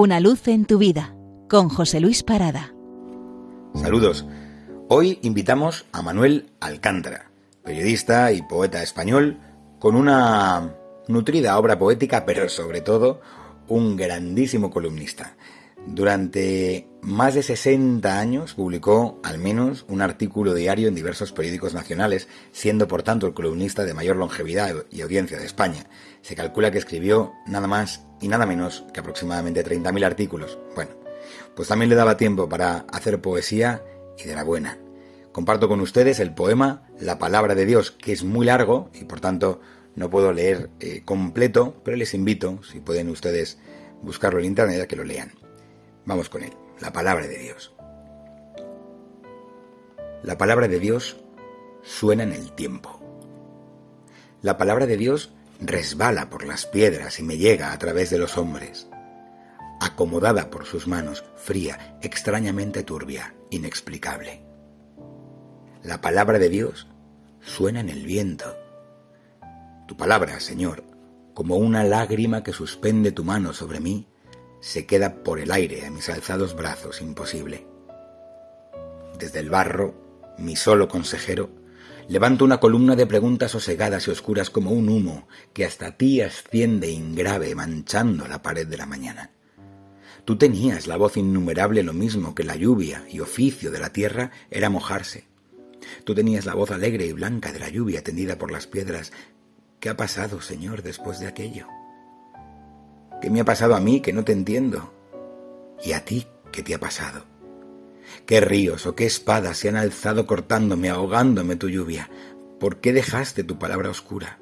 [0.00, 1.12] Una luz en tu vida
[1.50, 2.72] con José Luis Parada.
[3.74, 4.24] Saludos.
[4.88, 7.32] Hoy invitamos a Manuel Alcántara,
[7.64, 9.40] periodista y poeta español,
[9.80, 10.72] con una
[11.08, 13.20] nutrida obra poética, pero sobre todo
[13.66, 15.36] un grandísimo columnista.
[15.94, 22.28] Durante más de 60 años publicó al menos un artículo diario en diversos periódicos nacionales,
[22.52, 25.86] siendo por tanto el columnista de mayor longevidad y audiencia de España.
[26.20, 30.58] Se calcula que escribió nada más y nada menos que aproximadamente 30.000 artículos.
[30.74, 30.90] Bueno,
[31.56, 33.82] pues también le daba tiempo para hacer poesía
[34.18, 34.78] y de la buena.
[35.32, 39.20] Comparto con ustedes el poema La Palabra de Dios, que es muy largo y por
[39.20, 39.62] tanto
[39.96, 43.58] no puedo leer eh, completo, pero les invito, si pueden ustedes
[44.02, 45.32] buscarlo en internet, a que lo lean.
[46.08, 47.74] Vamos con él, la palabra de Dios.
[50.22, 51.18] La palabra de Dios
[51.82, 52.98] suena en el tiempo.
[54.40, 58.38] La palabra de Dios resbala por las piedras y me llega a través de los
[58.38, 58.88] hombres.
[59.82, 64.40] Acomodada por sus manos, fría, extrañamente turbia, inexplicable.
[65.82, 66.86] La palabra de Dios
[67.42, 68.56] suena en el viento.
[69.86, 70.84] Tu palabra, Señor,
[71.34, 74.08] como una lágrima que suspende tu mano sobre mí,
[74.60, 77.66] se queda por el aire a mis alzados brazos imposible.
[79.18, 79.94] Desde el barro,
[80.38, 81.50] mi solo consejero,
[82.08, 86.90] levanto una columna de preguntas sosegadas y oscuras como un humo que hasta ti asciende
[86.90, 89.32] ingrave manchando la pared de la mañana.
[90.24, 94.30] Tú tenías la voz innumerable lo mismo que la lluvia y oficio de la tierra
[94.50, 95.26] era mojarse.
[96.04, 99.12] Tú tenías la voz alegre y blanca de la lluvia tendida por las piedras.
[99.80, 101.66] ¿Qué ha pasado, Señor, después de aquello?
[103.20, 104.92] ¿Qué me ha pasado a mí que no te entiendo?
[105.82, 107.24] ¿Y a ti qué te ha pasado?
[108.26, 112.08] ¿Qué ríos o qué espadas se han alzado cortándome, ahogándome tu lluvia?
[112.60, 114.38] ¿Por qué dejaste tu palabra oscura?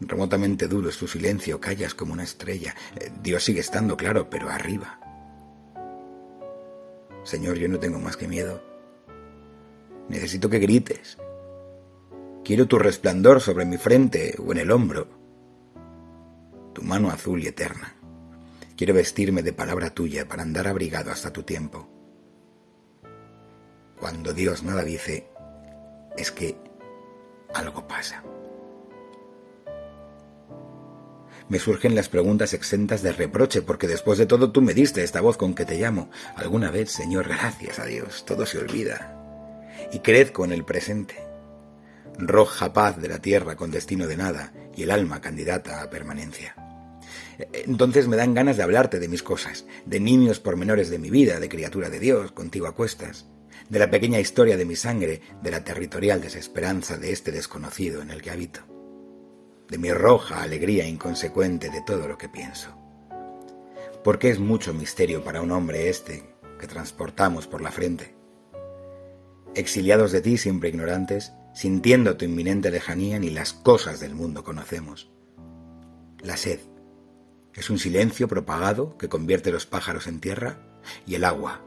[0.00, 2.74] Remotamente duro es tu silencio, callas como una estrella.
[2.96, 4.98] Eh, Dios sigue estando claro, pero arriba.
[7.24, 8.62] Señor, yo no tengo más que miedo.
[10.08, 11.18] Necesito que grites.
[12.42, 15.19] Quiero tu resplandor sobre mi frente o en el hombro
[16.72, 17.94] tu mano azul y eterna.
[18.76, 21.88] Quiero vestirme de palabra tuya para andar abrigado hasta tu tiempo.
[23.98, 25.28] Cuando Dios nada dice,
[26.16, 26.56] es que
[27.52, 28.22] algo pasa.
[31.50, 35.20] Me surgen las preguntas exentas de reproche, porque después de todo tú me diste esta
[35.20, 36.08] voz con que te llamo.
[36.36, 39.16] Alguna vez, Señor, gracias a Dios, todo se olvida.
[39.92, 41.29] Y crezco en el presente.
[42.18, 46.54] Roja paz de la tierra con destino de nada, y el alma candidata a permanencia.
[47.52, 51.40] Entonces me dan ganas de hablarte de mis cosas, de niños pormenores de mi vida,
[51.40, 53.26] de criatura de Dios, contigo a cuestas,
[53.68, 58.10] de la pequeña historia de mi sangre, de la territorial desesperanza de este desconocido en
[58.10, 58.60] el que habito,
[59.68, 62.76] de mi roja alegría inconsecuente de todo lo que pienso.
[64.02, 68.14] Porque es mucho misterio para un hombre este que transportamos por la frente.
[69.54, 75.10] Exiliados de ti, siempre ignorantes, sintiendo tu inminente lejanía, ni las cosas del mundo conocemos.
[76.22, 76.58] La sed,
[77.52, 80.56] es un silencio propagado que convierte los pájaros en tierra
[81.06, 81.60] y el agua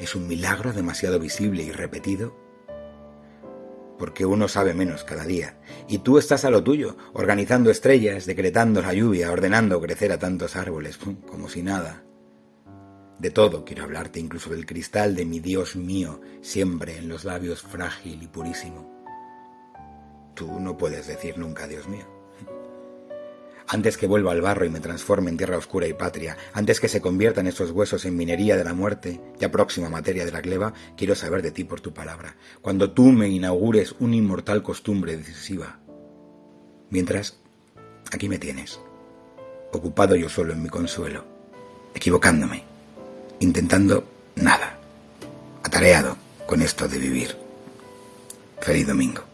[0.00, 2.34] es un milagro demasiado visible y repetido
[3.98, 8.80] porque uno sabe menos cada día, y tú estás a lo tuyo, organizando estrellas, decretando
[8.80, 12.02] la lluvia, ordenando crecer a tantos árboles, como si nada.
[13.18, 17.60] De todo quiero hablarte, incluso del cristal de mi Dios mío, siempre en los labios
[17.60, 18.93] frágil y purísimo.
[20.34, 22.06] Tú no puedes decir nunca Dios mío
[23.66, 26.88] antes que vuelva al barro y me transforme en tierra oscura y patria, antes que
[26.88, 30.74] se conviertan estos huesos en minería de la muerte, ya próxima materia de la gleba,
[30.96, 35.78] quiero saber de ti por tu palabra, cuando tú me inaugures una inmortal costumbre decisiva.
[36.90, 37.38] Mientras,
[38.12, 38.80] aquí me tienes,
[39.72, 41.24] ocupado yo solo en mi consuelo,
[41.94, 42.62] equivocándome,
[43.40, 44.04] intentando
[44.36, 44.78] nada,
[45.62, 47.36] atareado con esto de vivir.
[48.60, 49.33] Feliz domingo.